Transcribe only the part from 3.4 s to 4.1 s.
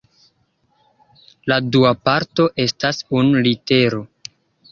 litero.